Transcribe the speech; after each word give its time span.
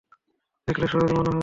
দেখলে 0.67 0.85
সহজই 0.87 1.13
মনে 1.17 1.29
হয়। 1.29 1.39